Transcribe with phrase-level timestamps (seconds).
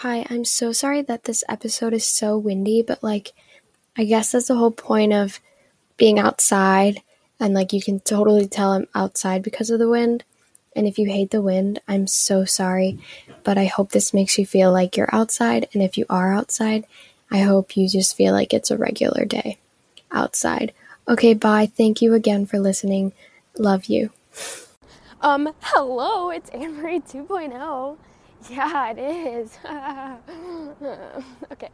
[0.00, 3.34] Hi, I'm so sorry that this episode is so windy, but like,
[3.98, 5.40] I guess that's the whole point of
[5.98, 7.02] being outside.
[7.38, 10.24] And like, you can totally tell I'm outside because of the wind.
[10.74, 12.98] And if you hate the wind, I'm so sorry.
[13.44, 15.68] But I hope this makes you feel like you're outside.
[15.74, 16.86] And if you are outside,
[17.30, 19.58] I hope you just feel like it's a regular day
[20.10, 20.72] outside.
[21.08, 21.66] Okay, bye.
[21.66, 23.12] Thank you again for listening.
[23.58, 24.12] Love you.
[25.20, 27.98] Um, hello, it's Marie 2.0.
[28.48, 29.58] Yeah, it is.
[31.52, 31.68] okay.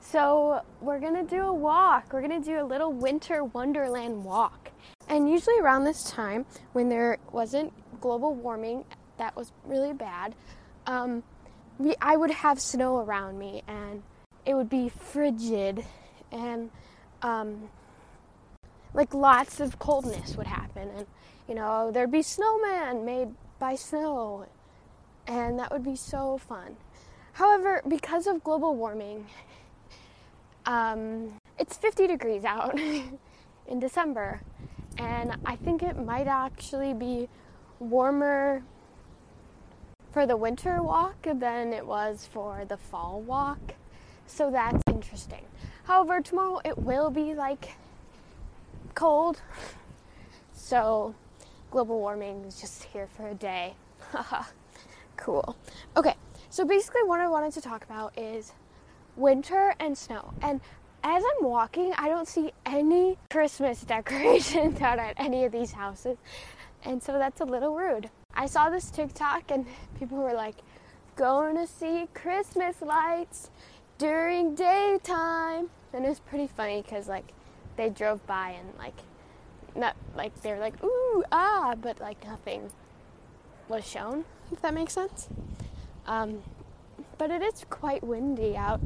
[0.00, 2.12] So, we're gonna do a walk.
[2.12, 4.70] We're gonna do a little winter wonderland walk.
[5.08, 8.84] And usually around this time, when there wasn't global warming
[9.18, 10.34] that was really bad,
[10.86, 11.22] um,
[11.78, 14.02] we, I would have snow around me and
[14.44, 15.84] it would be frigid
[16.32, 16.70] and
[17.22, 17.68] um,
[18.94, 20.88] like lots of coldness would happen.
[20.96, 21.06] And,
[21.48, 24.46] you know, there'd be snowmen made by snow
[25.26, 26.76] and that would be so fun.
[27.32, 29.26] However, because of global warming,
[30.64, 32.78] um, it's 50 degrees out
[33.68, 34.40] in December,
[34.98, 37.28] and I think it might actually be
[37.78, 38.62] warmer
[40.12, 43.74] for the winter walk than it was for the fall walk.
[44.26, 45.44] So that's interesting.
[45.84, 47.74] However, tomorrow it will be like
[48.94, 49.40] cold.
[50.58, 51.14] So
[51.70, 53.74] global warming is just here for a day.
[55.16, 55.56] Cool.
[55.96, 56.14] Okay,
[56.50, 58.52] so basically, what I wanted to talk about is
[59.16, 60.34] winter and snow.
[60.42, 60.60] And
[61.02, 66.18] as I'm walking, I don't see any Christmas decorations out at any of these houses.
[66.84, 68.10] And so that's a little rude.
[68.34, 69.66] I saw this TikTok, and
[69.98, 70.56] people were like,
[71.16, 73.50] going to see Christmas lights
[73.98, 75.70] during daytime.
[75.92, 77.32] And it was pretty funny because, like,
[77.76, 78.94] they drove by and, like,
[79.76, 82.70] not like they were like, ooh, ah, but like nothing
[83.68, 85.28] was shown if that makes sense.
[86.06, 86.42] Um,
[87.18, 88.80] but it is quite windy out,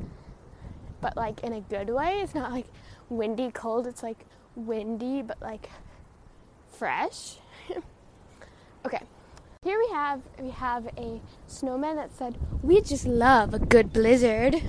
[1.01, 2.21] but like in a good way.
[2.21, 2.67] It's not like
[3.09, 4.25] windy cold, it's like
[4.57, 5.69] windy but like
[6.69, 7.37] fresh.
[8.87, 9.03] okay.
[9.63, 14.63] Here we have we have a snowman that said, "We just love a good blizzard."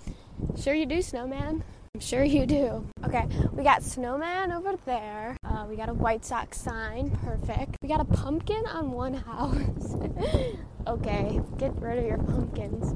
[0.60, 1.62] sure you do, snowman.
[2.02, 2.84] Sure you do.
[3.04, 5.36] Okay, we got snowman over there.
[5.44, 7.10] Uh, we got a White Sox sign.
[7.22, 7.76] Perfect.
[7.80, 9.94] We got a pumpkin on one house.
[10.88, 12.92] okay, get rid of your pumpkins.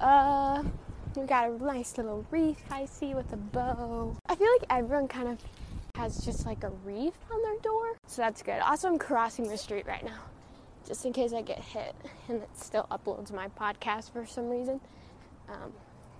[0.00, 0.64] Uh,
[1.16, 4.16] we got a nice little wreath I see with a bow.
[4.26, 5.38] I feel like everyone kind of
[5.94, 8.60] has just like a wreath on their door, so that's good.
[8.60, 10.20] Also, I'm crossing the street right now,
[10.88, 11.94] just in case I get hit
[12.28, 14.80] and it still uploads my podcast for some reason.
[15.50, 15.74] Um,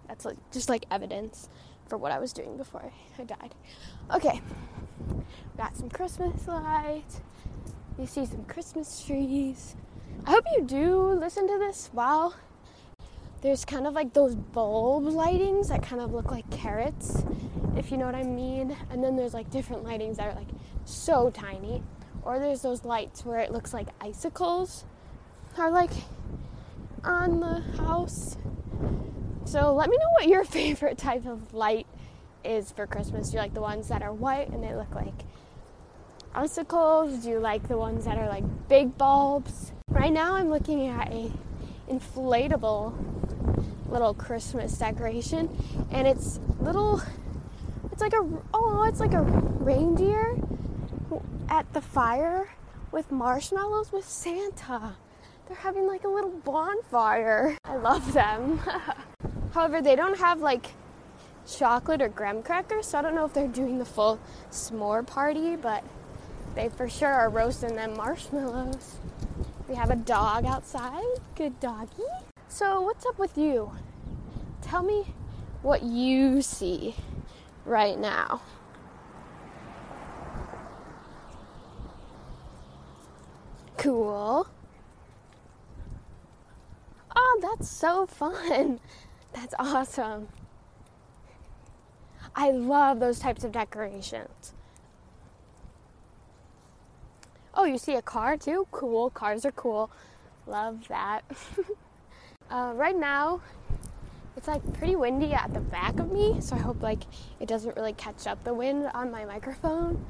[0.07, 1.49] that's like just like evidence
[1.87, 3.55] for what I was doing before I died.
[4.15, 4.41] Okay,
[5.57, 7.21] got some Christmas lights.
[7.99, 9.77] You see some Christmas trees.
[10.27, 12.35] I hope you do listen to this while
[13.43, 17.25] there's kind of like those bulb lightings that kind of look like carrots,
[17.77, 18.77] if you know what I mean.
[18.91, 20.49] And then there's like different lightings that are like
[20.85, 21.83] so tiny.
[22.23, 24.85] Or there's those lights where it looks like icicles
[25.57, 25.93] are like
[27.05, 28.37] on the house.
[29.47, 31.87] So let me know what your favorite type of light
[32.45, 33.31] is for Christmas.
[33.31, 35.15] Do you like the ones that are white and they look like
[36.35, 37.23] icicles?
[37.23, 39.73] Do you like the ones that are like big bulbs?
[39.89, 41.33] Right now I'm looking at a
[41.89, 42.93] inflatable
[43.89, 45.49] little Christmas decoration
[45.93, 47.01] and it's little
[47.93, 50.37] it's like a oh it's like a reindeer
[51.49, 52.49] at the fire
[52.91, 54.97] with marshmallows with Santa.
[55.47, 57.57] They're having like a little bonfire.
[57.65, 58.61] I love them.
[59.57, 60.67] However, they don't have like
[61.51, 65.57] chocolate or graham crackers, so I don't know if they're doing the full s'more party,
[65.57, 65.83] but
[66.55, 68.97] they for sure are roasting them marshmallows.
[69.67, 71.07] We have a dog outside.
[71.37, 72.03] Good doggy.
[72.49, 73.73] So, what's up with you?
[74.61, 75.07] Tell me
[75.63, 76.95] what you see
[77.65, 78.43] right now.
[83.79, 84.49] Cool.
[87.17, 88.81] Oh, that's so fun.
[89.37, 90.29] That's awesome.
[92.35, 94.55] I love those types of decorations.
[97.55, 98.67] Oh, you see a car too?
[98.71, 99.11] Cool.
[99.11, 99.91] Cars are cool.
[100.47, 101.21] Love that.
[102.51, 103.43] uh, right now,
[104.39, 107.03] it's like pretty windy at the back of me, so I hope like
[107.39, 110.03] it doesn't really catch up the wind on my microphone.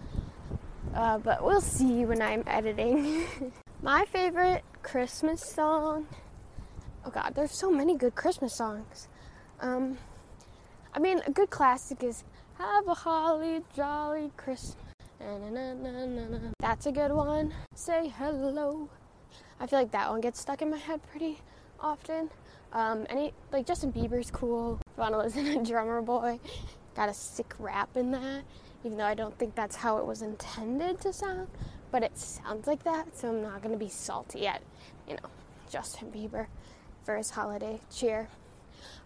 [0.95, 3.25] Uh, but we'll see when I'm editing.
[3.83, 6.07] my favorite Christmas song.
[7.05, 9.09] Oh God, there's so many good Christmas songs.
[9.61, 9.97] Um,
[10.95, 12.25] I mean, a good classic is
[12.59, 14.77] Have a Holly Jolly Christmas.
[16.61, 17.55] That's a good one.
[17.75, 18.89] Say hello.
[19.59, 21.39] I feel like that one gets stuck in my head pretty
[21.81, 22.31] often.
[22.73, 24.79] Um, any like Justin Bieber's cool.
[24.97, 26.39] To listen to Drummer Boy,
[26.95, 28.43] got a sick rap in that.
[28.85, 31.49] Even though I don't think that's how it was intended to sound,
[31.91, 33.17] but it sounds like that.
[33.17, 34.63] So I'm not gonna be salty at,
[35.09, 35.31] you know,
[35.71, 36.47] Justin Bieber
[37.03, 38.29] for his holiday cheer.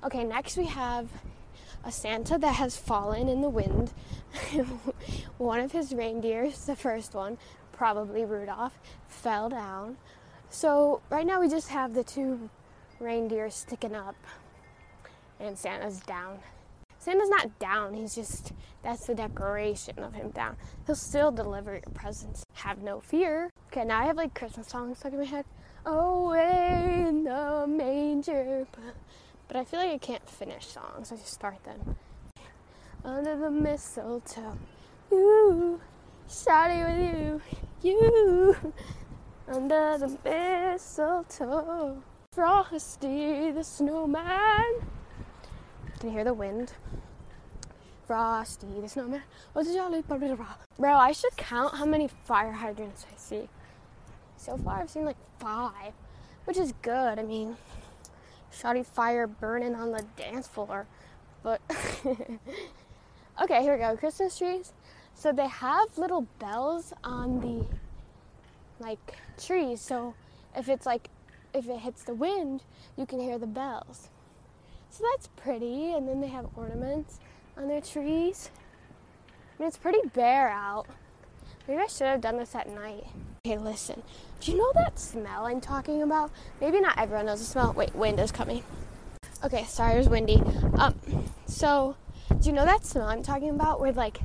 [0.04, 1.08] Okay, next we have
[1.84, 3.92] a Santa that has fallen in the wind.
[5.38, 7.38] one of his reindeers, the first one,
[7.72, 8.78] probably Rudolph,
[9.08, 9.96] fell down.
[10.50, 12.50] So right now we just have the two
[12.98, 14.16] reindeers sticking up
[15.38, 16.38] and Santa's down.
[16.98, 20.56] Santa's not down, he's just, that's the decoration of him down.
[20.86, 22.44] He'll still deliver your presents.
[22.52, 23.50] Have no fear.
[23.68, 25.46] Okay, now I have like Christmas songs stuck in my head.
[25.86, 28.66] Oh, in the manger.
[29.50, 31.96] But I feel like I can't finish songs, I just start them.
[33.04, 34.56] Under the mistletoe,
[35.10, 35.80] you,
[36.28, 37.42] shouting with
[37.82, 38.72] you, you.
[39.48, 42.00] Under the mistletoe,
[42.30, 44.86] Frosty the snowman.
[45.98, 46.72] Can you hear the wind?
[48.06, 50.04] Frosty the snowman oh, was a jolly
[50.78, 53.48] Bro, I should count how many fire hydrants I see.
[54.36, 55.92] So far, I've seen like five,
[56.44, 57.18] which is good.
[57.18, 57.56] I mean,
[58.52, 60.86] shoddy fire burning on the dance floor.
[61.42, 61.60] But,
[63.42, 63.96] okay, here we go.
[63.96, 64.72] Christmas trees.
[65.14, 67.66] So they have little bells on the
[68.82, 69.80] like trees.
[69.80, 70.14] So
[70.56, 71.08] if it's like
[71.52, 72.62] if it hits the wind,
[72.96, 74.08] you can hear the bells.
[74.90, 75.92] So that's pretty.
[75.92, 77.20] And then they have ornaments
[77.56, 78.50] on their trees.
[79.28, 80.86] I mean, it's pretty bare out.
[81.68, 83.04] Maybe I should have done this at night.
[83.46, 84.02] Okay, listen.
[84.40, 86.30] Do you know that smell I'm talking about?
[86.62, 87.74] Maybe not everyone knows the smell.
[87.74, 88.64] Wait, wind is coming.
[89.44, 90.42] Okay, sorry, it was windy.
[90.78, 90.94] Um,
[91.44, 91.96] so
[92.40, 93.80] do you know that smell I'm talking about?
[93.80, 94.20] Where like,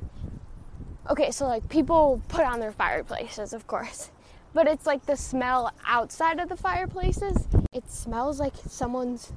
[1.10, 4.10] okay, so like people put on their fireplaces, of course,
[4.54, 7.46] but it's like the smell outside of the fireplaces.
[7.74, 9.34] It smells like someone's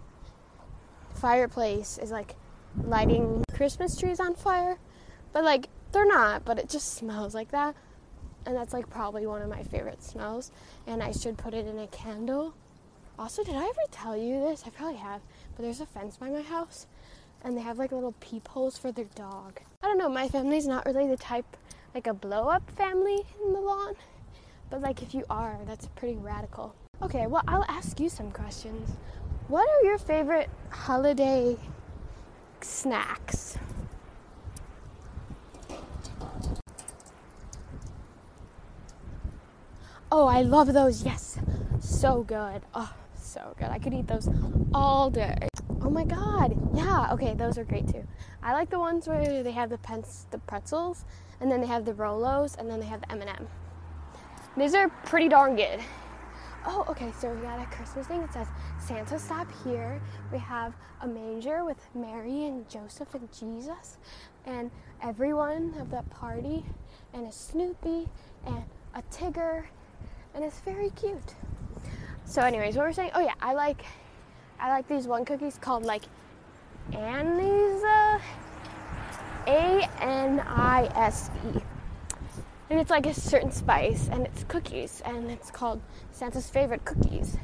[1.12, 2.36] fireplace is like
[2.84, 4.78] lighting Christmas trees on fire,
[5.32, 7.74] but like they're not, but it just smells like that.
[8.48, 10.52] And that's like probably one of my favorite smells.
[10.86, 12.54] And I should put it in a candle.
[13.18, 14.62] Also, did I ever tell you this?
[14.66, 15.20] I probably have,
[15.54, 16.86] but there's a fence by my house
[17.44, 19.60] and they have like little peepholes for their dog.
[19.82, 21.58] I don't know, my family's not really the type
[21.94, 23.92] like a blow up family in the lawn.
[24.70, 26.74] But like if you are, that's pretty radical.
[27.02, 28.96] Okay, well I'll ask you some questions.
[29.48, 31.58] What are your favorite holiday
[32.62, 33.58] snacks?
[40.10, 41.05] Oh, I love those.
[41.05, 41.38] Yes.
[41.81, 42.62] So good.
[42.75, 43.69] Oh, so good.
[43.69, 44.28] I could eat those
[44.72, 45.49] all day.
[45.82, 46.56] Oh my god.
[46.75, 48.06] Yeah, okay, those are great too.
[48.43, 49.78] I like the ones where they have the
[50.31, 51.05] the pretzels,
[51.40, 53.49] and then they have the Rolos, and then they have the M&M.
[54.56, 55.81] These are pretty darn good.
[56.66, 58.22] Oh, okay, so we got a Christmas thing.
[58.22, 58.49] It says
[58.81, 60.00] Santa stop here.
[60.32, 63.99] We have a manger with Mary and Joseph and Jesus
[64.44, 64.70] and
[65.02, 66.64] everyone of that party
[67.14, 68.08] and a Snoopy
[68.46, 68.64] and
[68.94, 69.66] a Tigger
[70.34, 71.34] and it's very cute.
[72.25, 73.82] So anyways, what we're saying, oh yeah, I like
[74.60, 76.02] I like these one cookies called like
[76.92, 77.82] anise
[79.46, 81.60] A N I S E.
[82.70, 85.80] And it's like a certain spice and it's cookies and it's called
[86.12, 87.38] santa's favorite cookies.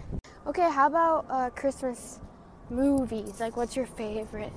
[0.46, 2.20] Okay how about uh, christmas
[2.68, 3.40] movies?
[3.40, 4.52] Like what's your favorite?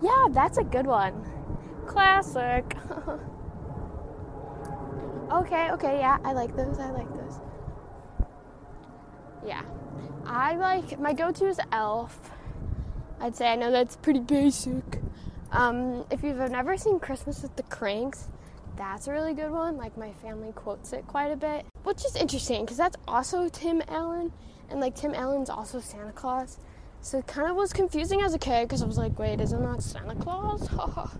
[0.00, 1.14] Yeah that's a good one.
[1.86, 2.76] Classic
[5.30, 7.40] okay okay yeah i like those i like those
[9.46, 9.62] yeah
[10.26, 12.30] i like my go-to is elf
[13.20, 15.00] i'd say i know that's pretty basic
[15.54, 18.26] um, if you've never seen Christmas with the Cranks,
[18.76, 19.76] that's a really good one.
[19.76, 23.80] Like my family quotes it quite a bit, which is interesting because that's also Tim
[23.86, 24.32] Allen,
[24.68, 26.58] and like Tim Allen's also Santa Claus.
[27.02, 29.62] So it kind of was confusing as a kid because I was like, wait, isn't
[29.62, 30.68] that Santa Claus?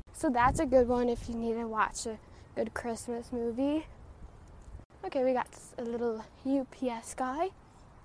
[0.12, 2.18] so that's a good one if you need to watch a
[2.54, 3.86] good Christmas movie.
[5.04, 7.50] Okay, we got a little UPS guy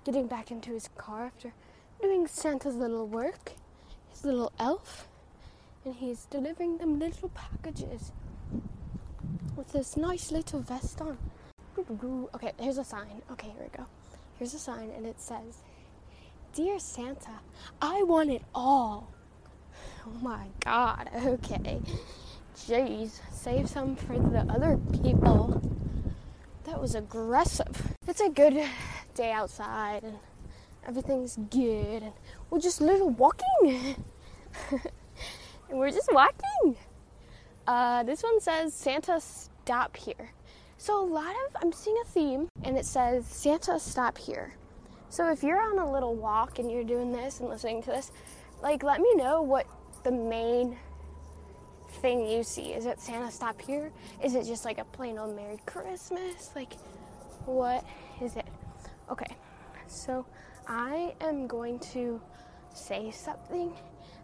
[0.04, 1.52] getting back into his car after
[2.00, 3.52] doing Santa's little work,
[4.10, 5.08] his little elf
[5.84, 8.12] and he's delivering them little packages
[9.56, 11.16] with this nice little vest on.
[12.34, 13.22] Okay, here's a sign.
[13.32, 13.86] Okay, here we go.
[14.38, 15.62] Here's a sign, and it says,
[16.54, 17.40] Dear Santa,
[17.80, 19.08] I want it all.
[20.06, 21.80] Oh my god, okay.
[22.66, 25.62] Jeez, save some for the other people.
[26.64, 27.96] That was aggressive.
[28.06, 28.62] It's a good
[29.14, 30.18] day outside, and
[30.86, 32.12] everything's good, and
[32.50, 33.96] we're just little walking.
[34.70, 34.82] and
[35.70, 36.76] we're just walking.
[37.66, 40.32] Uh, this one says Santa stop here.
[40.76, 44.54] So a lot of I'm seeing a theme, and it says Santa stop here.
[45.08, 48.12] So if you're on a little walk and you're doing this and listening to this,
[48.62, 49.66] like let me know what
[50.04, 50.76] the main
[52.02, 52.72] thing you see.
[52.72, 53.92] Is it Santa stop here?
[54.22, 56.50] Is it just like a plain old Merry Christmas?
[56.54, 56.74] Like
[57.46, 57.84] what
[58.20, 58.46] is it?
[59.10, 59.36] Okay.
[59.86, 60.24] So
[60.66, 62.20] I am going to
[62.72, 63.72] say something.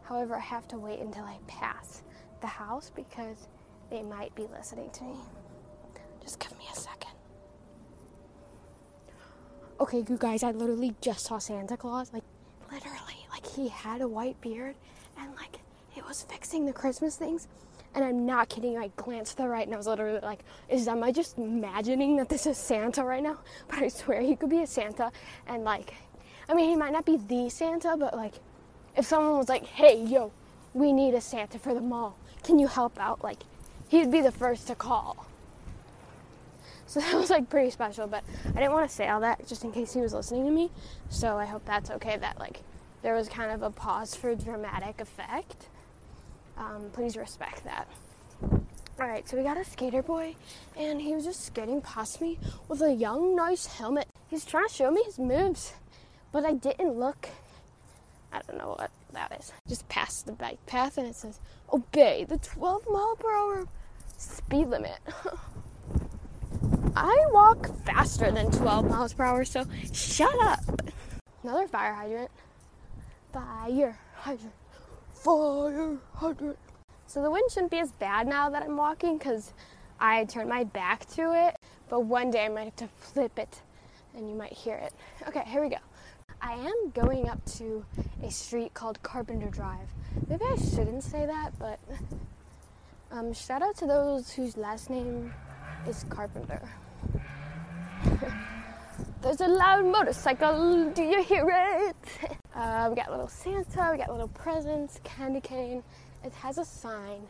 [0.02, 2.02] However, I have to wait until I pass
[2.40, 3.48] the house because
[3.90, 5.16] they might be listening to me.
[6.22, 7.10] Just give me a second.
[9.80, 12.12] Okay, you guys, I literally just saw Santa Claus.
[12.12, 12.22] Like,
[12.72, 14.76] literally, like he had a white beard
[16.08, 17.48] was fixing the Christmas things.
[17.94, 18.76] And I'm not kidding.
[18.76, 22.16] I glanced to the right and I was literally like, "Is am I just imagining
[22.16, 25.10] that this is Santa right now?" But I swear he could be a Santa.
[25.46, 25.94] And like,
[26.48, 28.34] I mean, he might not be the Santa, but like,
[28.96, 30.32] if someone was like, "Hey, yo,
[30.74, 32.18] we need a Santa for the mall.
[32.42, 33.42] Can you help out?" Like,
[33.88, 35.26] he'd be the first to call.
[36.86, 39.64] So that was like pretty special, but I didn't want to say all that just
[39.64, 40.70] in case he was listening to me.
[41.08, 42.60] So I hope that's okay that like
[43.02, 45.68] there was kind of a pause for dramatic effect.
[46.56, 47.88] Um, please respect that.
[48.98, 50.36] All right, so we got a skater boy,
[50.76, 54.08] and he was just skating past me with a young, nice helmet.
[54.28, 55.74] He's trying to show me his moves,
[56.32, 57.28] but I didn't look.
[58.32, 59.52] I don't know what that is.
[59.68, 61.40] Just past the bike path, and it says,
[61.72, 63.68] "Obey the 12 mile per hour
[64.16, 64.98] speed limit."
[66.96, 70.60] I walk faster than 12 miles per hour, so shut up.
[71.42, 72.30] Another fire hydrant.
[73.32, 74.52] Fire hydrant.
[75.26, 76.56] Fire hydrant.
[77.08, 79.54] So the wind shouldn't be as bad now that I'm walking because
[79.98, 81.56] I turned my back to it.
[81.88, 83.60] But one day I might have to flip it
[84.16, 84.92] and you might hear it.
[85.26, 85.78] Okay, here we go.
[86.40, 87.84] I am going up to
[88.22, 89.88] a street called Carpenter Drive.
[90.28, 91.80] Maybe I shouldn't say that, but
[93.10, 95.34] um, shout out to those whose last name
[95.88, 96.62] is Carpenter.
[99.22, 100.92] There's a loud motorcycle.
[100.92, 102.36] Do you hear it?
[102.56, 103.90] Uh, we got little Santa.
[103.92, 105.82] We got little presents, candy cane.
[106.24, 107.20] It has a sign.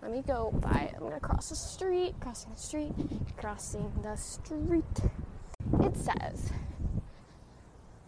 [0.00, 0.94] Let me go by it.
[0.96, 2.14] I'm gonna cross the street.
[2.20, 2.92] Crossing the street.
[3.36, 4.84] Crossing the street.
[5.80, 6.52] It says,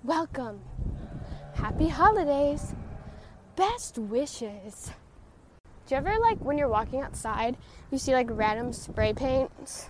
[0.04, 0.60] "Welcome,
[1.54, 2.76] happy holidays,
[3.56, 4.92] best wishes."
[5.86, 7.56] Do you ever like when you're walking outside,
[7.90, 9.88] you see like random spray paints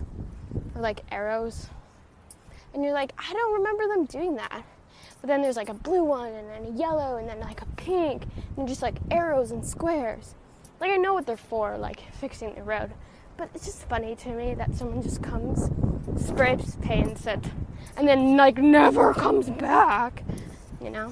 [0.73, 1.69] or like arrows?
[2.73, 4.63] And you're like, I don't remember them doing that.
[5.27, 7.65] But then there's like a blue one and then a yellow and then like a
[7.75, 8.23] pink
[8.55, 10.35] and just like arrows and squares.
[10.79, 12.93] Like I know what they're for, like fixing the road.
[13.35, 15.69] But it's just funny to me that someone just comes,
[16.15, 17.45] sprays paints it,
[17.97, 20.23] and then like never comes back.
[20.81, 21.11] You know?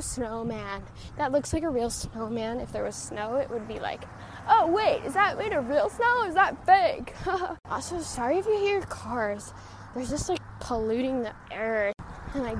[0.00, 0.82] snowman.
[1.16, 2.60] That looks like a real snowman.
[2.60, 4.02] If there was snow, it would be like,
[4.50, 6.24] oh wait, is that made of real snow?
[6.26, 7.14] Is that fake?
[7.70, 9.54] also, sorry if you hear cars.
[9.94, 11.94] They're just like polluting the air,
[12.34, 12.54] and I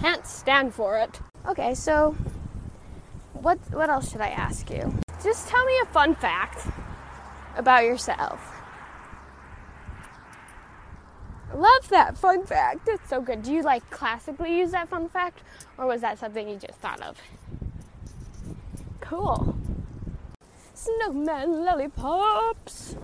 [0.00, 1.20] can't stand for it.
[1.46, 2.16] Okay, so
[3.34, 4.92] what what else should I ask you?
[5.22, 6.66] Just tell me a fun fact
[7.56, 8.40] about yourself.
[11.54, 12.88] Love that fun fact.
[12.88, 13.42] It's so good.
[13.42, 15.42] Do you like classically use that fun fact,
[15.78, 17.16] or was that something you just thought of?
[19.00, 19.56] Cool.
[20.74, 22.96] Snowman lollipops.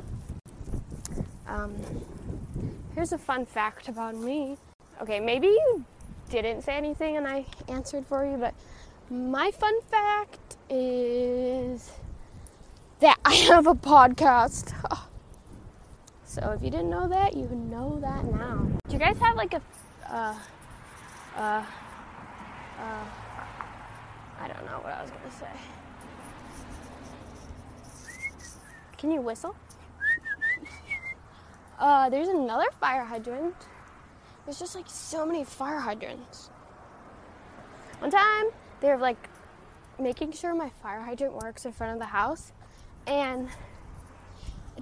[1.47, 1.77] Um,
[2.95, 4.57] here's a fun fact about me.
[5.01, 5.85] Okay, maybe you
[6.31, 8.55] didn't say anything and I answered for you, but
[9.11, 11.91] my fun fact is
[13.01, 14.73] that I have a podcast.
[16.31, 18.65] So if you didn't know that, you know that now.
[18.87, 19.61] Do you guys have like a,
[20.09, 20.33] uh,
[21.37, 21.65] uh,
[22.79, 23.05] uh,
[24.39, 25.51] I don't know what I was gonna say.
[28.97, 29.57] Can you whistle?
[31.81, 33.57] Uh, there's another fire hydrant.
[34.51, 36.51] There's just like so many fire hydrants.
[38.01, 38.47] One time,
[38.81, 39.29] they were like
[39.97, 42.51] making sure my fire hydrant works in front of the house,
[43.07, 43.49] and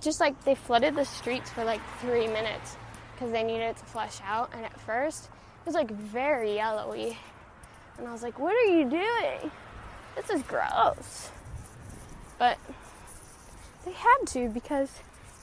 [0.00, 2.78] just like they flooded the streets for like three minutes
[3.12, 4.50] because they needed it to flush out.
[4.54, 7.18] And at first, it was like very yellowy.
[7.98, 9.50] And I was like, what are you doing?
[10.16, 11.30] This is gross.
[12.38, 12.56] But
[13.84, 14.88] they had to because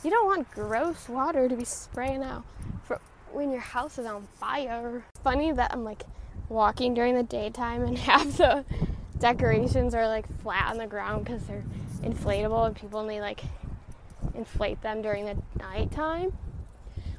[0.03, 2.43] you don't want gross water to be spraying out
[2.85, 2.99] for
[3.31, 5.05] when your house is on fire.
[5.23, 6.03] Funny that I'm like
[6.49, 8.65] walking during the daytime and half the
[9.19, 11.63] decorations are like flat on the ground because they're
[12.03, 13.43] inflatable and people only like
[14.33, 16.33] inflate them during the nighttime,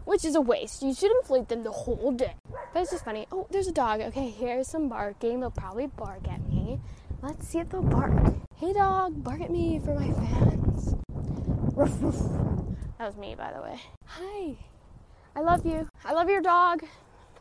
[0.04, 0.82] which is a waste.
[0.82, 2.34] You should inflate them the whole day.
[2.72, 3.26] But it's just funny.
[3.32, 4.00] Oh, there's a dog.
[4.00, 5.40] Okay, here's some barking.
[5.40, 6.80] They'll probably bark at me.
[7.22, 8.34] Let's see if they'll bark.
[8.56, 10.94] Hey, dog, bark at me for my fans.
[11.74, 12.18] Ruff, ruff.
[12.98, 13.80] That was me, by the way.
[14.06, 14.56] Hi.
[15.36, 15.86] I love you.
[16.02, 16.82] I love your dog.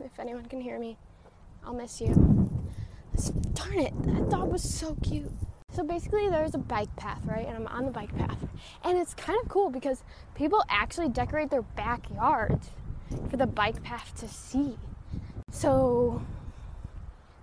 [0.02, 0.98] If anyone can hear me.
[1.66, 2.14] I'll miss you.
[3.54, 5.32] Darn it, that dog was so cute.
[5.72, 7.48] So basically, there's a bike path, right?
[7.48, 8.38] And I'm on the bike path.
[8.84, 10.04] And it's kind of cool because
[10.36, 12.70] people actually decorate their backyards
[13.30, 14.78] for the bike path to see.
[15.50, 16.22] So,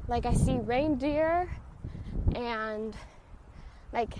[0.07, 1.49] like, I see reindeer
[2.35, 2.95] and
[3.93, 4.15] like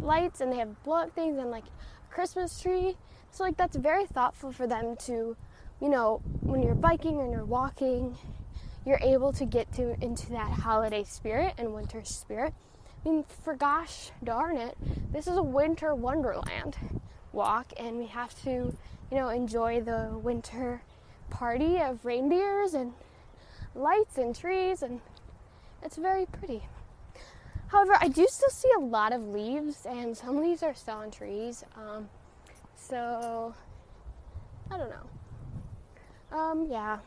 [0.00, 2.96] lights, and they have blow up things and like a Christmas tree.
[3.30, 5.36] So, like, that's very thoughtful for them to,
[5.80, 8.16] you know, when you're biking and you're walking,
[8.84, 12.54] you're able to get to into that holiday spirit and winter spirit.
[13.04, 14.76] I mean, for gosh darn it,
[15.12, 16.76] this is a winter wonderland
[17.32, 20.82] walk, and we have to, you know, enjoy the winter
[21.30, 22.92] party of reindeers and
[23.74, 25.00] lights and trees, and
[25.82, 26.62] it's very pretty.
[27.68, 31.10] However, I do still see a lot of leaves, and some leaves are still on
[31.10, 31.64] trees.
[31.76, 32.08] Um,
[32.74, 33.54] so,
[34.70, 35.19] I don't know.
[36.32, 36.98] Um, yeah.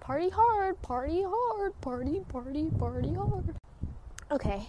[0.00, 3.54] Party hard, party hard, party, party, party hard.
[4.30, 4.66] Okay,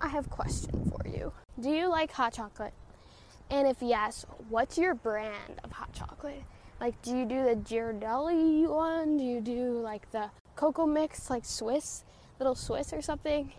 [0.00, 1.32] I have a question for you.
[1.60, 2.72] Do you like hot chocolate?
[3.50, 6.42] And if yes, what's your brand of hot chocolate?
[6.80, 9.16] Like, do you do the Ghirardelli one?
[9.16, 12.04] Do you do like the cocoa mix, like Swiss,
[12.38, 13.52] little Swiss or something?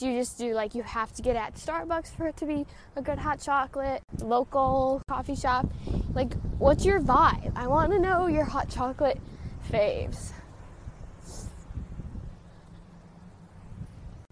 [0.00, 2.64] Do you just do like you have to get at Starbucks for it to be
[2.96, 5.70] a good hot chocolate, local coffee shop?
[6.14, 7.52] Like, what's your vibe?
[7.54, 9.20] I want to know your hot chocolate
[9.70, 10.32] faves.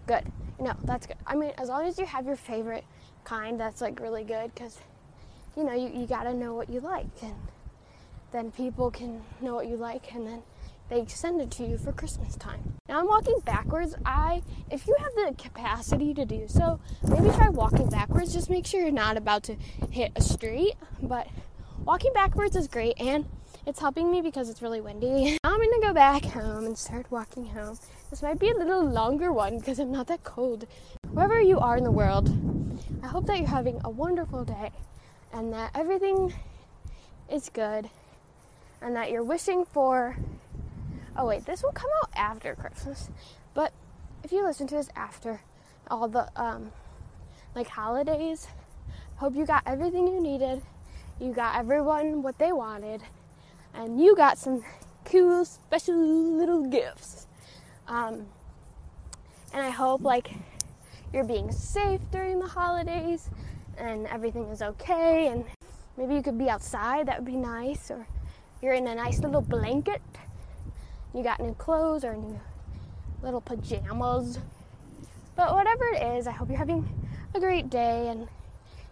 [0.07, 0.23] Good.
[0.59, 1.17] No, that's good.
[1.27, 2.83] I mean, as long as you have your favorite
[3.23, 4.79] kind, that's like really good because,
[5.55, 7.35] you know, you, you got to know what you like and
[8.31, 10.41] then people can know what you like and then
[10.89, 12.73] they send it to you for Christmas time.
[12.87, 13.95] Now I'm walking backwards.
[14.05, 18.33] I if you have the capacity to do so, maybe try walking backwards.
[18.33, 19.55] Just make sure you're not about to
[19.91, 21.27] hit a street, but
[21.85, 23.25] walking backwards is great and
[23.65, 25.37] it's helping me because it's really windy.
[25.43, 27.77] I'm gonna go back home and start walking home.
[28.09, 30.65] This might be a little longer one because I'm not that cold.
[31.11, 32.29] Wherever you are in the world,
[33.03, 34.71] I hope that you're having a wonderful day
[35.31, 36.33] and that everything
[37.31, 37.89] is good
[38.81, 40.17] and that you're wishing for.
[41.21, 43.09] Oh, wait, this will come out after Christmas.
[43.53, 43.73] But
[44.23, 45.41] if you listen to this after
[45.91, 46.71] all the, um,
[47.53, 48.47] like, holidays,
[49.17, 50.61] hope you got everything you needed.
[51.19, 53.01] You got everyone what they wanted.
[53.73, 54.63] And you got some
[55.03, 57.27] cool, special little gifts.
[57.89, 58.25] Um,
[59.51, 60.31] and I hope, like,
[61.11, 63.29] you're being safe during the holidays
[63.77, 65.27] and everything is okay.
[65.27, 65.43] And
[65.97, 67.91] maybe you could be outside, that would be nice.
[67.91, 68.07] Or
[68.61, 70.01] you're in a nice little blanket,
[71.13, 72.39] you got new clothes or new
[73.21, 74.39] little pajamas.
[75.35, 76.87] But whatever it is, I hope you're having
[77.33, 78.27] a great day and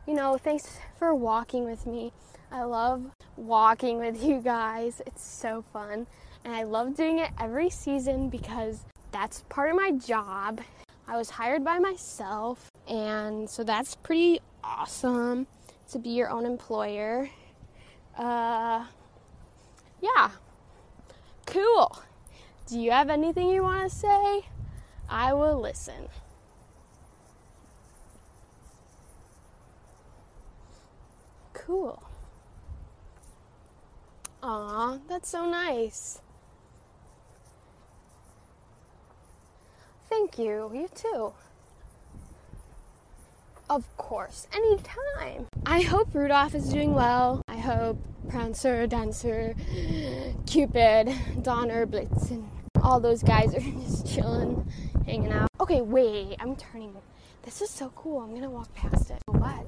[0.08, 2.14] you know, thanks for walking with me.
[2.50, 3.04] I love
[3.36, 5.02] walking with you guys.
[5.06, 6.08] It's so fun.
[6.46, 10.62] And I love doing it every season because that's part of my job.
[11.10, 15.48] I was hired by myself, and so that's pretty awesome
[15.92, 17.30] to be your own employer.
[18.18, 18.86] Uh,
[20.02, 20.32] yeah,
[21.46, 22.02] cool.
[22.68, 24.42] Do you have anything you want to say?
[25.10, 26.10] I will listen.
[31.54, 32.04] Cool.
[34.44, 36.20] Aw, that's so nice.
[40.10, 40.70] Thank you.
[40.74, 41.34] You too.
[43.70, 45.48] Of course, anytime.
[45.66, 47.42] I hope Rudolph is doing well.
[47.48, 47.98] I hope
[48.30, 49.56] Prancer, Dancer,
[50.46, 52.50] Cupid, Donner, Blitz, and
[52.88, 54.66] all those guys are just chilling,
[55.06, 55.50] hanging out.
[55.60, 56.96] Okay, wait, I'm turning.
[57.44, 58.22] This is so cool.
[58.22, 59.22] I'm gonna walk past it.
[59.26, 59.66] What?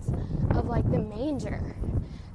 [0.52, 1.76] Of like the manger.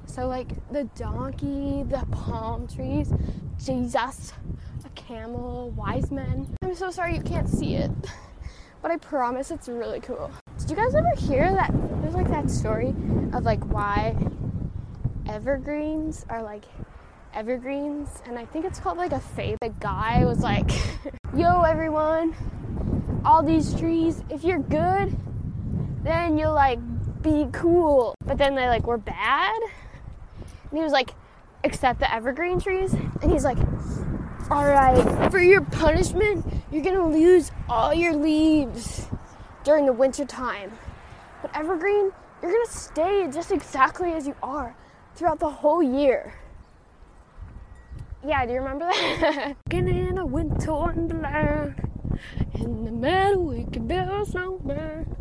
[0.05, 3.11] So, like the donkey, the palm trees,
[3.57, 4.33] Jesus,
[4.85, 6.55] a camel, wise men.
[6.61, 7.91] I'm so sorry you can't see it,
[8.83, 10.29] but I promise it's really cool.
[10.59, 11.71] Did you guys ever hear that?
[12.01, 12.89] There's like that story
[13.33, 14.15] of like why
[15.27, 16.65] evergreens are like
[17.35, 19.57] evergreens, and I think it's called like a fable.
[19.61, 20.71] The guy was like,
[21.35, 22.33] "Yo, everyone,
[23.25, 24.23] all these trees.
[24.29, 25.15] If you're good,
[26.03, 26.79] then you'll like
[27.21, 28.15] be cool.
[28.25, 29.59] But then they like were bad."
[30.71, 31.11] And he was like,
[31.63, 33.57] "Except the evergreen trees," and he's like.
[34.51, 39.07] All right, for your punishment, you're gonna lose all your leaves
[39.63, 40.71] during the winter time.
[41.41, 42.11] But evergreen,
[42.43, 44.75] you're gonna stay just exactly as you are
[45.15, 46.35] throughout the whole year.
[48.27, 49.55] Yeah, do you remember that?
[49.71, 51.75] in a winter wonderland,
[52.55, 55.15] in the meadow we can build a snowman.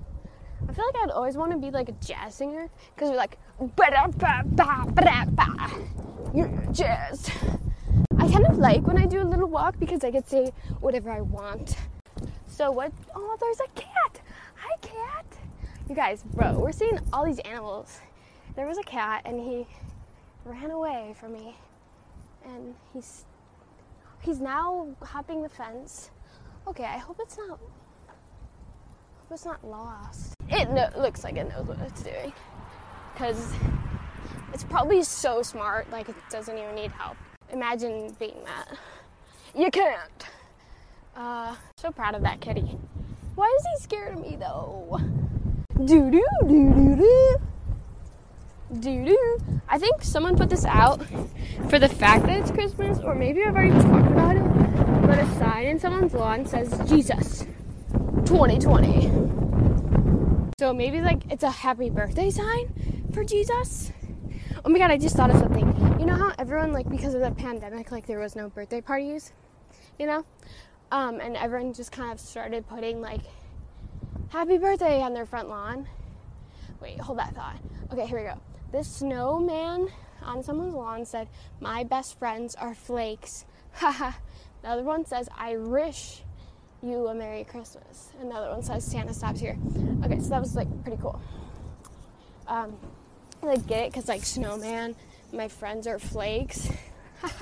[0.67, 3.37] I feel like I'd always want to be like a jazz singer because you're like,
[3.59, 5.71] ba ba ba ba ba.
[6.35, 7.31] You're jazz.
[8.19, 11.11] I kind of like when I do a little walk because I can say whatever
[11.11, 11.77] I want.
[12.47, 12.91] So what?
[13.15, 14.23] Oh, there's a cat.
[14.57, 15.27] Hi, cat.
[15.91, 17.99] You guys, bro, we're seeing all these animals.
[18.57, 19.67] There was a cat, and he
[20.47, 21.57] ran away from me,
[22.45, 23.25] and he's
[24.21, 26.11] he's now hopping the fence.
[26.67, 27.49] Okay, I hope it's not.
[27.49, 30.35] Hope it's not lost.
[30.49, 32.33] It no, looks like it knows what it's doing,
[33.17, 33.53] cause
[34.53, 37.17] it's probably so smart, like it doesn't even need help.
[37.53, 38.79] Imagine being that.
[39.57, 40.27] You can't.
[41.17, 42.79] Uh, so proud of that kitty.
[43.35, 45.01] Why is he scared of me though?
[45.85, 47.37] Doo doo doo doo doo.
[48.73, 49.39] Doo doo.
[49.69, 51.05] I think someone put this out
[51.69, 55.07] for the fact that it's Christmas, or maybe I've already talked about it.
[55.07, 57.47] But a sign in someone's lawn says Jesus
[58.25, 59.11] 2020.
[60.59, 63.93] So maybe like it's a happy birthday sign for Jesus.
[64.65, 65.67] Oh my god, I just thought of something.
[66.01, 69.33] You know how everyone like because of the pandemic, like there was no birthday parties,
[69.99, 70.25] you know?
[70.91, 73.21] Um, and everyone just kind of started putting like
[74.31, 75.87] happy birthday on their front lawn.
[76.81, 77.59] Wait, hold that thought.
[77.93, 78.41] Okay, here we go.
[78.75, 79.89] This snowman
[80.21, 81.29] on someone's lawn said,
[81.61, 83.45] My best friends are flakes.
[83.75, 84.19] Haha.
[84.63, 86.23] the other one says, I wish
[86.83, 88.11] you a Merry Christmas.
[88.21, 89.57] Another one says, Santa stops here.
[90.05, 91.23] Okay, so that was like pretty cool.
[92.49, 92.77] Um,
[93.45, 94.97] I like get it because like snowman,
[95.33, 96.69] my friends are flakes.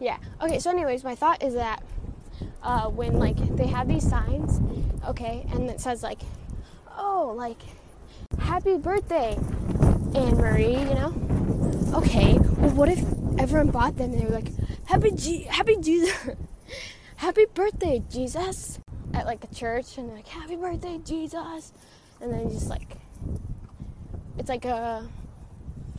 [0.00, 0.16] yeah.
[0.42, 0.58] Okay.
[0.58, 1.80] So, anyways, my thought is that
[2.64, 4.60] uh, when like they have these signs,
[5.06, 6.18] okay, and it says like,
[6.98, 7.60] oh, like,
[8.62, 9.38] happy birthday,
[10.14, 11.14] Anne Marie, you know?
[11.94, 12.34] Okay.
[12.38, 12.98] Well, what if
[13.38, 14.52] everyone bought them and they were like,
[14.84, 16.14] happy G- happy Jesus,
[17.16, 18.78] happy birthday, Jesus,
[19.14, 21.72] at like a church, and like, happy birthday, Jesus,
[22.20, 22.98] and then just like,
[24.36, 25.08] it's like a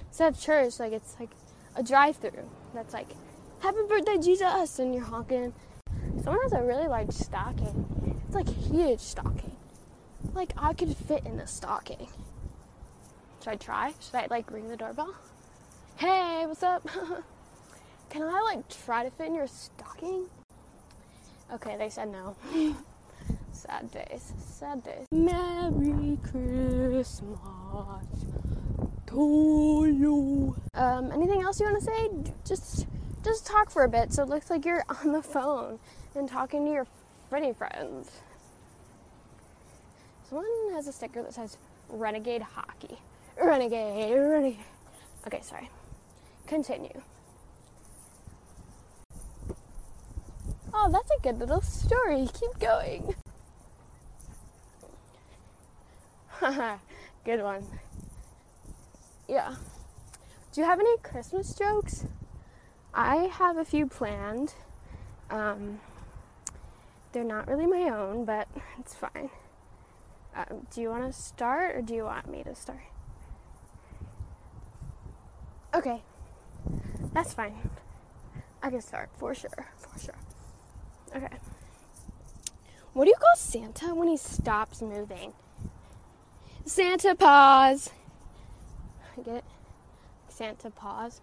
[0.10, 1.32] instead of church, like it's like
[1.76, 3.08] a drive-through that's like,
[3.62, 5.52] happy birthday, Jesus, and you're honking.
[6.24, 8.22] Someone has a really large stocking.
[8.28, 9.56] It's like a huge stocking.
[10.36, 12.08] Like I could fit in the stocking.
[13.44, 13.94] Should I try?
[14.00, 15.16] Should I like ring the doorbell?
[15.98, 16.88] Hey, what's up?
[18.12, 20.28] Can I like try to fit in your stocking?
[21.52, 22.36] Okay, they said no.
[23.52, 24.34] Sad days.
[24.38, 25.08] Sad days.
[25.12, 27.26] Merry Christmas
[29.08, 30.56] to you.
[30.76, 32.10] Um, anything else you want to say?
[32.46, 32.86] Just
[33.24, 35.80] just talk for a bit so it looks like you're on the phone
[36.16, 36.88] and talking to your
[37.30, 38.12] pretty friends.
[40.30, 41.58] Someone has a sticker that says
[41.90, 43.00] Renegade Hockey.
[43.44, 44.60] Renegade, Renegade.
[45.26, 45.70] Okay, sorry.
[46.48, 47.02] Continue.
[50.74, 52.28] Oh, that's a good little story.
[52.34, 53.16] Keep going.
[56.28, 56.78] Haha,
[57.26, 57.66] good one.
[59.28, 59.56] Yeah.
[60.52, 62.06] Do you have any Christmas jokes?
[62.94, 64.54] I have a few planned.
[65.30, 65.80] Um,
[67.12, 68.48] they're not really my own, but
[68.80, 69.30] it's fine.
[70.36, 72.82] Um, do you want to start or do you want me to start?
[75.74, 76.02] Okay,
[77.14, 77.56] that's fine.
[78.62, 80.16] I can start for sure, for sure.
[81.16, 81.38] Okay.
[82.94, 85.34] What do you call Santa when he stops moving?
[86.66, 87.90] Santa pause.
[89.18, 89.46] I get it?
[90.28, 91.22] Santa pause.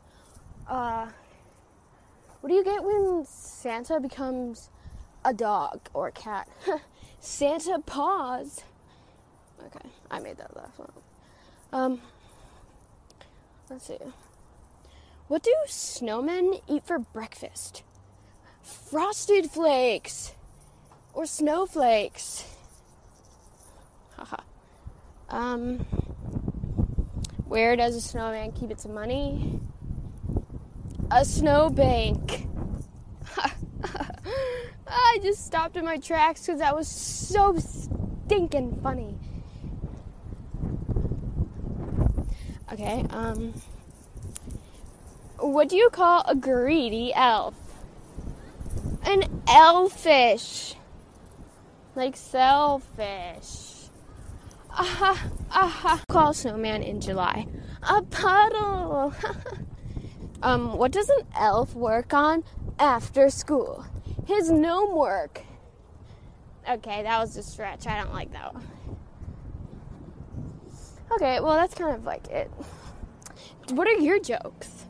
[0.66, 1.08] Uh,
[2.40, 4.70] what do you get when Santa becomes
[5.24, 6.48] a dog or a cat?
[7.20, 8.62] Santa pause.
[9.62, 10.80] Okay, I made that laugh.
[11.72, 12.00] Um,
[13.68, 13.98] let's see.
[15.28, 17.82] What do snowmen eat for breakfast?
[18.62, 20.32] Frosted flakes
[21.12, 22.44] or snowflakes.
[24.16, 24.42] Haha.
[25.28, 25.80] um,
[27.46, 29.60] where does a snowman keep its money?
[31.10, 32.46] A snowbank.
[34.86, 39.14] I just stopped in my tracks because that was so stinking funny.
[42.72, 43.52] Okay, um,
[45.52, 47.54] what do you call a greedy elf?
[49.04, 50.74] An elfish.
[51.94, 53.88] Like selfish.
[54.70, 56.02] Aha, aha.
[56.08, 57.46] Call snowman in July.
[57.82, 59.14] A puddle.
[60.42, 62.44] um, what does an elf work on
[62.78, 63.84] after school?
[64.26, 65.42] His gnome work.
[66.68, 67.86] Okay, that was a stretch.
[67.86, 68.66] I don't like that one.
[71.12, 72.50] Okay, well, that's kind of like it.
[73.70, 74.86] What are your jokes?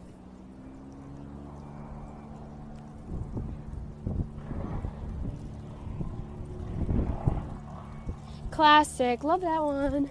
[8.58, 9.22] Classic.
[9.22, 10.10] Love that one.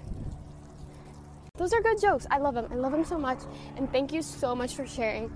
[1.57, 2.25] those are good jokes.
[2.31, 2.65] I love them.
[2.71, 3.39] I love them so much.
[3.75, 5.29] And thank you so much for sharing.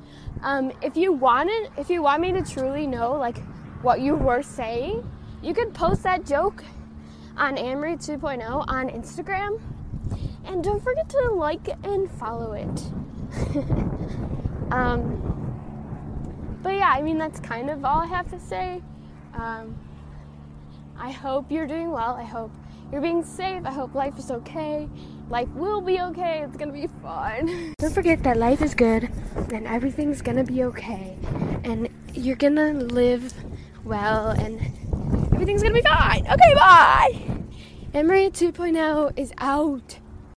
[0.44, 3.38] Um, if you wanted, if you want me to truly know like
[3.82, 5.06] what you were saying,
[5.44, 6.64] you could post that joke
[7.36, 9.60] on Amory 2.0 on Instagram.
[10.46, 12.82] And don't forget to like and follow it.
[14.72, 15.20] um,
[16.64, 18.82] but yeah, I mean, that's kind of all I have to say.
[19.34, 19.78] Um,
[20.98, 22.16] I hope you're doing well.
[22.16, 22.52] I hope
[22.92, 23.66] you're being safe.
[23.66, 24.90] I hope life is okay.
[25.30, 26.44] Life will be okay.
[26.44, 27.74] It's gonna be fun.
[27.80, 29.10] Don't forget that life is good
[29.54, 31.18] and everything's gonna be okay.
[31.64, 33.34] And you're gonna live
[33.86, 34.60] well and
[35.34, 36.28] everything's gonna be fine.
[36.28, 37.22] Okay, bye!
[37.94, 40.01] Emery 2.0 is out.